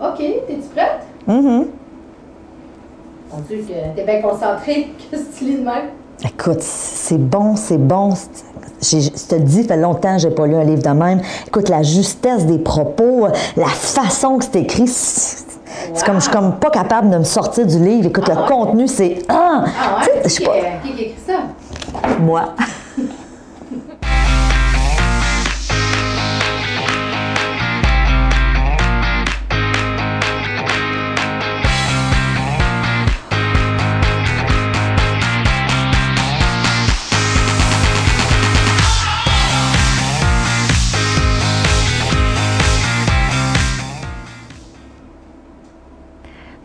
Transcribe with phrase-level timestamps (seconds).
[0.00, 1.00] OK, t'es-tu prête?
[1.28, 1.64] Mm-hmm.
[3.32, 4.90] Mon Dieu, que t'es bien concentrée.
[5.10, 5.90] Qu'est-ce que tu lis de même?
[6.24, 8.14] Écoute, c'est bon, c'est bon.
[8.82, 11.20] J'ai- Je te dis, ça fait longtemps que j'ai pas lu un livre de même.
[11.46, 15.46] Écoute, la justesse des propos, la façon que c'est écrit, c'est
[15.94, 18.08] c'est comme je suis comme pas capable de me sortir du livre.
[18.08, 18.48] Écoute, Ah le ouais?
[18.48, 20.14] contenu, c'est ah, Ah tu ouais?
[20.16, 21.32] sais, je sais Qui, pas, qui qui écrit ça?
[22.20, 22.54] moi.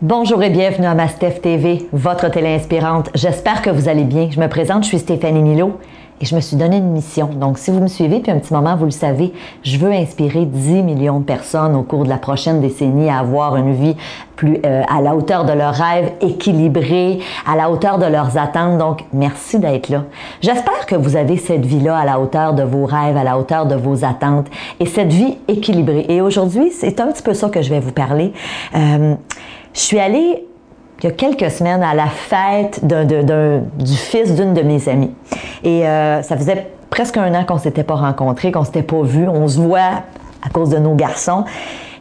[0.08, 3.10] Bonjour et bienvenue à Mastef TV, votre télé inspirante.
[3.16, 4.30] J'espère que vous allez bien.
[4.30, 5.80] Je me présente, je suis Stéphanie Milo
[6.20, 7.26] et je me suis donné une mission.
[7.26, 10.46] Donc, si vous me suivez depuis un petit moment, vous le savez, je veux inspirer
[10.46, 13.96] 10 millions de personnes au cours de la prochaine décennie à avoir une vie
[14.34, 18.78] plus euh, à la hauteur de leurs rêves, équilibrée, à la hauteur de leurs attentes.
[18.78, 20.04] Donc, merci d'être là.
[20.40, 23.66] J'espère que vous avez cette vie-là à la hauteur de vos rêves, à la hauteur
[23.66, 24.46] de vos attentes
[24.80, 26.06] et cette vie équilibrée.
[26.08, 28.32] Et aujourd'hui, c'est un petit peu ça que je vais vous parler.
[28.74, 29.14] Euh,
[29.74, 30.46] je suis allée
[31.02, 35.12] il y a quelques semaines à la fête du fils d'une de mes amies.
[35.64, 39.28] Et euh, ça faisait presque un an qu'on s'était pas rencontrés, qu'on s'était pas vus.
[39.28, 40.02] On se voit
[40.44, 41.44] à cause de nos garçons.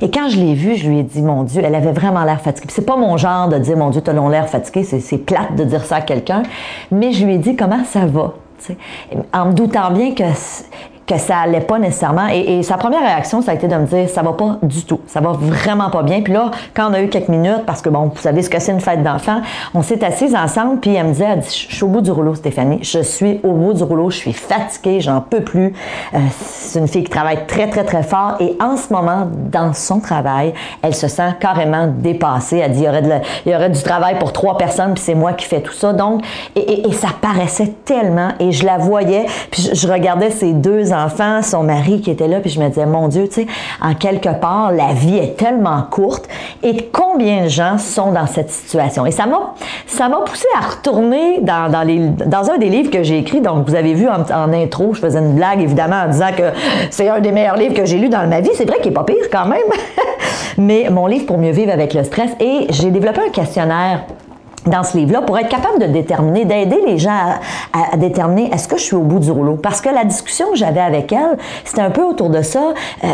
[0.02, 2.42] Et quand je l'ai vue, je lui ai dit, mon Dieu, elle avait vraiment l'air
[2.42, 2.68] fatiguée.
[2.70, 4.84] C'est pas mon genre de dire, mon Dieu, t'as l'air fatigué?
[4.84, 6.44] C'est plate de dire ça à quelqu'un.
[6.92, 8.34] Mais je lui ai dit, comment ça va?
[9.34, 10.24] En me doutant bien que
[11.06, 12.28] que ça allait pas nécessairement.
[12.28, 15.02] Et, sa première réaction, ça a été de me dire, ça va pas du tout.
[15.08, 16.22] Ça va vraiment pas bien.
[16.22, 18.60] Puis là, quand on a eu quelques minutes, parce que bon, vous savez ce que
[18.60, 19.42] c'est une fête d'enfants,
[19.74, 22.12] on s'est assis ensemble, puis elle me disait, elle dit, je suis au bout du
[22.12, 22.80] rouleau, Stéphanie.
[22.82, 24.10] Je suis au bout du rouleau.
[24.10, 25.74] Je suis fatiguée, j'en peux plus.
[26.14, 28.38] Euh, c'est une fille qui travaille très, très, très fort.
[28.40, 32.58] Et en ce moment, dans son travail, elle se sent carrément dépassée.
[32.58, 35.62] Elle dit, il y aurait, du travail pour trois personnes, puis c'est moi qui fais
[35.62, 35.94] tout ça.
[35.94, 36.24] Donc,
[36.56, 38.30] et, ça paraissait tellement.
[38.40, 42.28] Et je la voyais, puis je, je regardais ses deux enfants, son mari qui était
[42.28, 43.48] là, puis je me disais, mon Dieu, tu sais,
[43.82, 46.28] en quelque part, la vie est tellement courte.
[46.64, 49.06] Et combien de gens sont dans cette situation?
[49.06, 49.54] Et ça m'a,
[49.86, 51.72] ça poussé à retourner dans,
[52.52, 53.42] un des livres que j'ai écrit.
[53.42, 56.52] Donc, vous avez vu en, en intro, je faisais une blague, évidemment, en disant que
[56.90, 58.50] c'est un des meilleurs livres que j'ai lu dans ma vie.
[58.56, 59.60] C'est vrai qu'il est pas pire quand même.
[60.58, 62.32] Mais mon livre pour mieux vivre avec le stress.
[62.40, 64.06] Et j'ai développé un questionnaire
[64.66, 68.50] dans ce livre-là pour être capable de déterminer, d'aider les gens à, à- à déterminer
[68.54, 69.56] est-ce que je suis au bout du rouleau?
[69.56, 72.74] Parce que la discussion que j'avais avec elle, c'était un peu autour de ça.
[73.04, 73.08] Euh,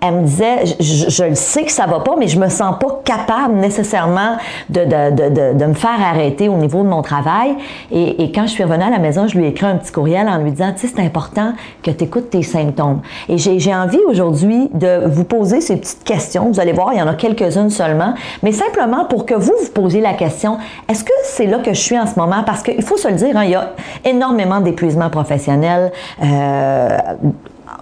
[0.00, 3.00] elle me disait, je, le sais que ça va pas, mais je me sens pas
[3.04, 4.36] capable nécessairement
[4.68, 7.56] de, de, de, de, me faire arrêter au niveau de mon travail.
[7.90, 10.28] Et, quand je suis revenue à la maison, je lui ai écrit un petit courriel
[10.28, 11.52] en lui disant, tu sais, c'est important
[11.82, 13.00] que tu écoutes tes symptômes.
[13.28, 16.50] Et j'ai j'ai envie aujourd'hui de vous poser ces petites questions.
[16.50, 19.70] Vous allez voir, il y en a quelques-unes seulement, mais simplement pour que vous vous
[19.72, 20.58] posiez la question,
[20.88, 22.42] est-ce que c'est là que je suis en ce moment?
[22.44, 23.72] Parce qu'il faut se le dire, hein, il y a
[24.04, 25.90] énormément d'épuisement professionnel.
[26.22, 26.98] Euh,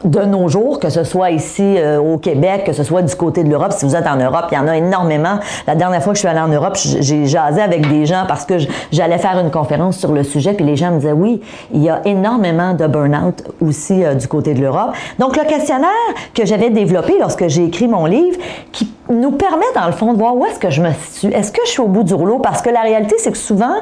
[0.05, 3.43] de nos jours, que ce soit ici euh, au Québec, que ce soit du côté
[3.43, 3.73] de l'Europe.
[3.73, 5.39] Si vous êtes en Europe, il y en a énormément.
[5.67, 8.45] La dernière fois que je suis allée en Europe, j'ai jasé avec des gens parce
[8.45, 8.55] que
[8.93, 11.41] j'allais faire une conférence sur le sujet, puis les gens me disaient oui,
[11.73, 14.93] il y a énormément de burn-out aussi euh, du côté de l'Europe.
[15.19, 15.89] Donc le questionnaire
[16.35, 18.39] que j'avais développé lorsque j'ai écrit mon livre,
[18.73, 21.35] qui nous permet dans le fond de voir où est-ce que je me situe.
[21.35, 22.39] Est-ce que je suis au bout du rouleau?
[22.39, 23.75] Parce que la réalité, c'est que souvent,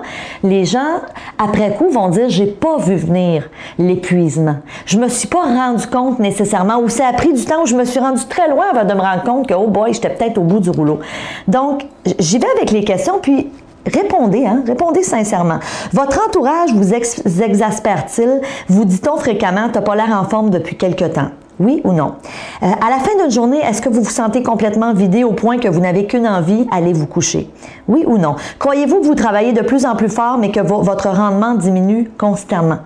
[0.43, 1.01] les gens,
[1.39, 4.57] après coup, vont dire, j'ai pas vu venir l'épuisement.
[4.87, 7.77] Je me suis pas rendu compte nécessairement, ou ça a pris du temps, où je
[7.77, 10.39] me suis rendu très loin avant de me rendre compte que, oh boy, j'étais peut-être
[10.39, 10.99] au bout du rouleau.
[11.47, 11.87] Donc,
[12.19, 13.49] j'y vais avec les questions, puis
[13.85, 14.63] Répondez, hein?
[14.65, 15.59] Répondez sincèrement.
[15.93, 18.41] Votre entourage vous ex- exaspère-t-il?
[18.69, 21.31] Vous dit-on fréquemment, t'as pas l'air en forme depuis quelque temps?
[21.63, 22.15] Oui ou non?
[22.63, 25.59] Euh, à la fin d'une journée, est-ce que vous vous sentez complètement vidé au point
[25.59, 27.49] que vous n'avez qu'une envie, aller vous coucher?
[27.87, 28.35] Oui ou non?
[28.59, 32.11] Croyez-vous que vous travaillez de plus en plus fort, mais que vo- votre rendement diminue
[32.19, 32.79] constamment?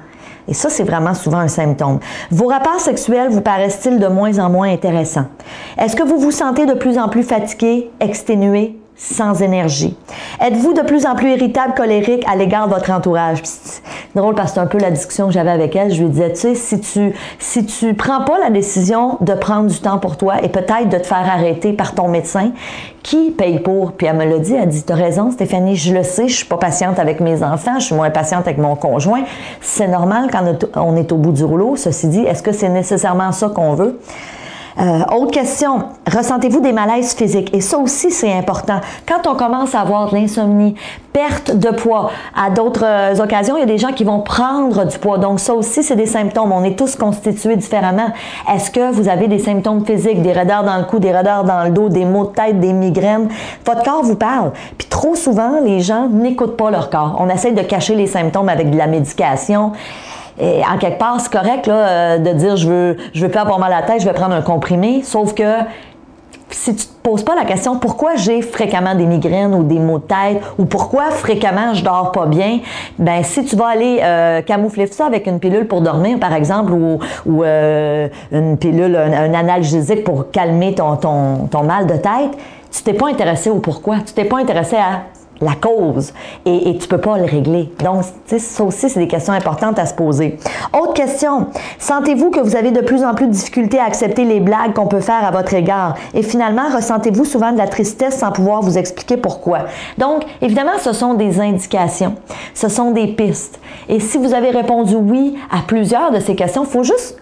[0.47, 1.99] Et ça, c'est vraiment souvent un symptôme.
[2.31, 5.25] Vos rapports sexuels vous paraissent-ils de moins en moins intéressants?
[5.79, 9.97] Est-ce que vous vous sentez de plus en plus fatigué, exténué, sans énergie?
[10.41, 13.43] Êtes-vous de plus en plus irritable, colérique à l'égard de votre entourage?
[13.43, 13.83] Puis C'est
[14.15, 15.93] drôle parce que c'est un peu la discussion que j'avais avec elle.
[15.93, 19.69] Je lui disais, tu sais, si tu, si tu prends pas la décision de prendre
[19.69, 22.53] du temps pour toi et peut-être de te faire arrêter par ton médecin,
[23.03, 23.93] qui paye pour?
[23.93, 26.47] Puis elle me l'a dit, elle dit, t'as raison, Stéphanie, je le sais, je suis
[26.47, 29.23] pas patiente avec mes enfants, je suis moins patiente avec mon conjoint.
[29.61, 30.43] C'est normal quand
[30.75, 31.77] on est au bout du rouleau.
[31.77, 34.01] Ceci dit, est-ce que c'est nécessairement ça qu'on veut?
[34.79, 37.55] Euh, autre question, ressentez-vous des malaises physiques?
[37.55, 38.81] Et ça aussi, c'est important.
[39.07, 40.75] Quand on commence à avoir de l'insomnie,
[41.15, 44.85] perte de poids, à d'autres euh, occasions, il y a des gens qui vont prendre
[44.85, 45.17] du poids.
[45.17, 46.53] Donc ça aussi, c'est des symptômes.
[46.53, 48.09] On est tous constitués différemment.
[48.53, 51.65] Est-ce que vous avez des symptômes physiques, des raideurs dans le cou, des raideurs dans
[51.65, 53.29] le dos, des maux de tête, des migraines?
[53.65, 54.53] Votre corps vous parle.
[54.77, 57.17] Puis trop souvent, les gens n'écoutent pas leur corps.
[57.19, 59.73] On essaie de cacher les symptômes avec de la médication.
[60.39, 63.39] Et en quelque part, c'est correct là, euh, de dire je veux, je veux plus
[63.39, 65.03] avoir mal à la tête, je vais prendre un comprimé.
[65.03, 65.45] Sauf que
[66.51, 69.99] si tu te poses pas la question pourquoi j'ai fréquemment des migraines ou des maux
[69.99, 72.61] de tête ou pourquoi fréquemment je dors pas bien,
[72.99, 76.73] ben si tu vas aller euh, camoufler ça avec une pilule pour dormir par exemple
[76.73, 82.37] ou, ou euh, une pilule, un, analgésique pour calmer ton, ton, ton mal de tête,
[82.71, 85.03] tu t'es pas intéressé au pourquoi, tu t'es pas intéressé à
[85.41, 86.13] la cause
[86.45, 87.71] et, et tu peux pas le régler.
[87.85, 88.05] Donc,
[88.39, 90.39] ça aussi, c'est des questions importantes à se poser.
[90.73, 91.49] Autre question.
[91.79, 94.87] Sentez-vous que vous avez de plus en plus de difficultés à accepter les blagues qu'on
[94.87, 95.95] peut faire à votre égard?
[96.15, 99.61] Et finalement, ressentez-vous souvent de la tristesse sans pouvoir vous expliquer pourquoi?
[99.99, 102.15] Donc, évidemment, ce sont des indications.
[102.55, 103.61] Ce sont des pistes.
[103.89, 107.19] Et si vous avez répondu oui à plusieurs de ces questions, il faut juste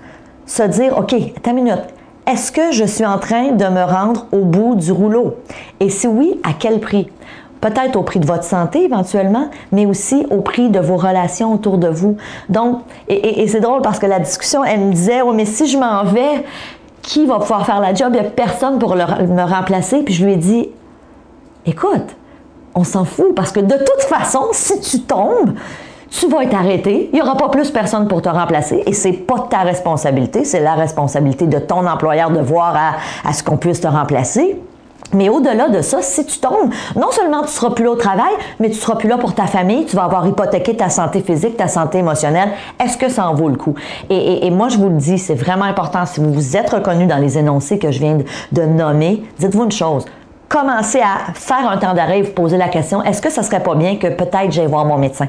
[0.47, 1.83] se dire, OK, ta minute.
[2.27, 5.37] Est-ce que je suis en train de me rendre au bout du rouleau?
[5.79, 7.11] Et si oui, à quel prix?
[7.65, 11.79] Peut-être au prix de votre santé éventuellement, mais aussi au prix de vos relations autour
[11.79, 12.19] de vous.
[12.51, 15.79] Donc, et, c'est drôle parce que la discussion, elle me disait, oh, mais si je
[15.79, 16.45] m'en vais,
[17.01, 18.09] qui va pouvoir faire la job?
[18.11, 20.03] Il n'y a personne pour me remplacer.
[20.03, 20.69] Puis je lui ai dit,
[21.65, 22.17] écoute,
[22.75, 25.55] on s'en fout parce que de toute façon, si tu tombes,
[26.11, 29.13] tu vas être arrêté, il n'y aura pas plus personne pour te remplacer et c'est
[29.13, 33.57] pas ta responsabilité, c'est la responsabilité de ton employeur de voir à, à ce qu'on
[33.57, 34.61] puisse te remplacer.
[35.15, 38.33] Mais au-delà de ça, si tu tombes, non seulement tu seras plus là au travail,
[38.61, 41.57] mais tu seras plus là pour ta famille, tu vas avoir hypothéqué ta santé physique,
[41.57, 42.51] ta santé émotionnelle.
[42.83, 43.75] Est-ce que ça en vaut le coup?
[44.11, 46.07] Et, moi, je vous le dis, c'est vraiment important.
[46.07, 48.19] Si vous vous êtes reconnu dans les énoncés que je viens
[48.53, 50.05] de nommer, dites-vous une chose
[50.55, 53.63] commencer à faire un temps d'arrêt et vous poser la question, est-ce que ça serait
[53.63, 55.27] pas bien que peut-être j'aille voir mon médecin,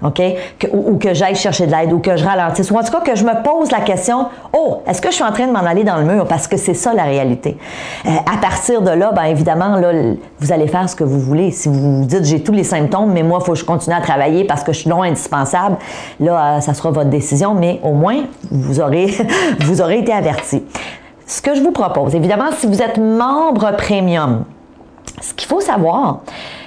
[0.00, 2.70] ou, que j'aille chercher de l'aide ou que je ralentisse?
[2.70, 5.24] Ou en tout cas, que je me pose la question, oh, est-ce que je suis
[5.24, 6.28] en train de m'en aller dans le mur?
[6.28, 7.58] Parce que c'est ça la réalité.
[8.06, 9.90] Euh, à partir de là, bien évidemment, là,
[10.38, 11.50] vous allez faire ce que vous voulez.
[11.50, 13.96] Si vous vous dites, j'ai tous les symptômes, mais moi, il faut que je continue
[13.96, 15.76] à travailler parce que je suis non indispensable,
[16.20, 19.12] là, euh, ça sera votre décision, mais au moins, vous aurez,
[19.60, 20.62] vous aurez été averti.
[21.26, 24.44] Ce que je vous propose, évidemment, si vous êtes membre premium,
[25.20, 26.20] ce qu'il faut savoir,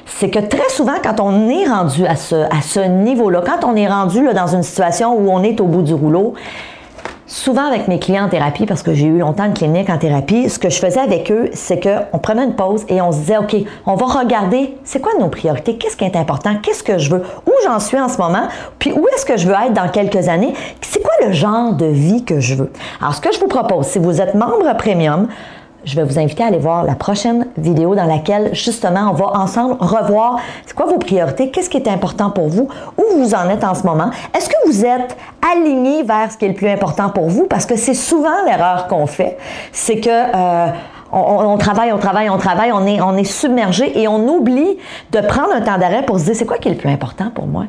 [0.06, 4.28] c'est que très souvent, quand on est rendu à ce, niveau-là, quand on est rendu
[4.34, 6.34] dans une situation où on est au bout du rouleau,
[7.26, 10.50] souvent avec mes clients en thérapie, parce que j'ai eu longtemps de clinique en thérapie,
[10.50, 13.38] ce que je faisais avec eux, c'est qu'on prenait une pause et on se disait,
[13.38, 13.56] OK,
[13.86, 17.24] on va regarder, c'est quoi nos priorités, qu'est-ce qui est important, qu'est-ce que je veux,
[17.48, 18.48] où j'en suis en ce moment,
[18.80, 21.86] puis où est-ce que je veux être dans quelques années, c'est quoi le genre de
[21.86, 22.72] vie que je veux?
[23.00, 25.28] Alors, ce que je vous propose, si vous êtes membre premium,
[25.84, 29.40] je vais vous inviter à aller voir la prochaine vidéo dans laquelle justement on va
[29.40, 33.50] ensemble revoir c'est quoi vos priorités, qu'est-ce qui est important pour vous, où vous en
[33.50, 34.12] êtes en ce moment.
[34.36, 35.18] Est-ce que vous êtes
[35.54, 37.46] aligné vers ce qui est le plus important pour vous?
[37.48, 39.38] Parce que c'est souvent l'erreur qu'on fait,
[39.72, 40.68] c'est que euh,
[41.12, 44.78] on, travaille, on travaille, on travaille, on est, on est submergé et on oublie
[45.12, 47.32] de prendre un temps d'arrêt pour se dire c'est quoi qui est le plus important
[47.34, 47.66] pour moi?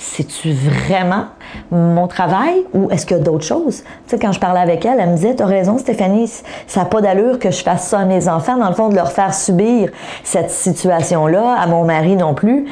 [0.00, 1.26] C'est-tu vraiment
[1.70, 3.82] mon travail ou est-ce qu'il y a d'autres choses?
[3.82, 6.26] Tu sais, quand je parlais avec elle, elle me disait, as raison, Stéphanie,
[6.66, 8.94] ça n'a pas d'allure que je fasse ça à mes enfants, dans le fond, de
[8.94, 9.90] leur faire subir
[10.24, 12.66] cette situation-là, à mon mari non plus.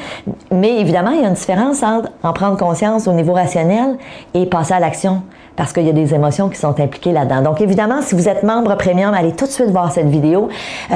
[0.51, 3.97] Mais évidemment, il y a une différence entre en prendre conscience au niveau rationnel
[4.33, 5.21] et passer à l'action
[5.59, 7.41] parce qu'il y a des émotions qui sont impliquées là-dedans.
[7.41, 10.47] Donc, évidemment, si vous êtes membre premium, allez tout de suite voir cette vidéo.
[10.89, 10.95] Euh,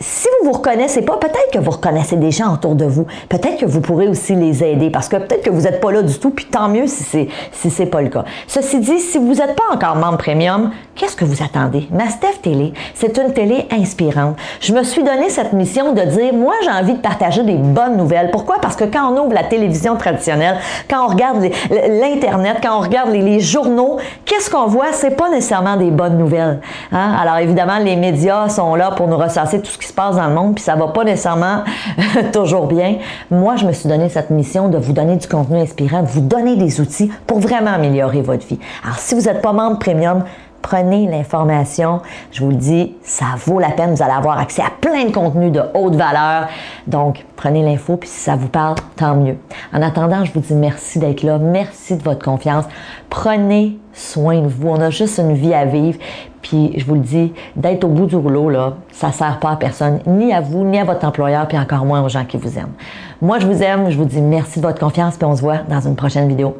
[0.00, 3.06] si vous vous reconnaissez pas, peut-être que vous reconnaissez des gens autour de vous.
[3.30, 6.02] Peut-être que vous pourrez aussi les aider parce que peut-être que vous n'êtes pas là
[6.02, 8.26] du tout, puis tant mieux si c'est si c'est pas le cas.
[8.48, 11.88] Ceci dit, si vous n'êtes pas encore membre premium, qu'est-ce que vous attendez?
[11.90, 14.36] Mastef Télé, c'est une télé inspirante.
[14.60, 17.96] Je me suis donné cette mission de dire, moi, j'ai envie de partager des bonnes
[17.96, 18.30] nouvelles.
[18.30, 18.56] Pourquoi?
[18.60, 20.58] Parce que quand on ouvre la télévision traditionnelle,
[20.90, 24.92] quand on regarde l'Internet, quand on regarde les journaux, qu'est-ce qu'on voit?
[24.92, 26.60] C'est pas nécessairement des bonnes nouvelles.
[26.90, 27.16] Hein?
[27.20, 30.28] Alors évidemment, les médias sont là pour nous ressasser tout ce qui se passe dans
[30.28, 31.64] le monde, puis ça va pas nécessairement
[32.32, 32.96] toujours bien.
[33.30, 36.20] Moi, je me suis donné cette mission de vous donner du contenu inspirant, de vous
[36.20, 38.58] donner des outils pour vraiment améliorer votre vie.
[38.84, 40.24] Alors si vous n'êtes pas membre premium,
[40.62, 42.00] prenez l'information.
[42.30, 43.94] Je vous le dis, ça vaut la peine.
[43.94, 46.48] Vous allez avoir accès à plein de contenus de haute valeur.
[46.86, 49.36] Donc, prenez l'info, puis si ça vous parle, tant mieux.
[49.72, 51.38] En attendant, je vous dis merci d'être là.
[51.38, 52.64] Merci de votre confiance.
[53.10, 54.68] Prenez soin de vous.
[54.68, 55.98] On a juste une vie à vivre.
[56.40, 59.56] Puis, je vous le dis, d'être au bout du rouleau, là, ça sert pas à
[59.56, 62.58] personne, ni à vous, ni à votre employeur, puis encore moins aux gens qui vous
[62.58, 62.72] aiment.
[63.20, 63.90] Moi, je vous aime.
[63.90, 66.56] Je vous dis merci de votre confiance, puis on se voit dans une prochaine vidéo.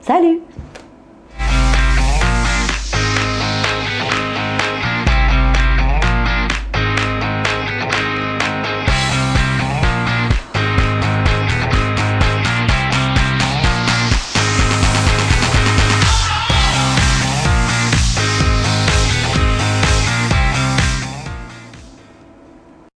[0.00, 0.40] Salut!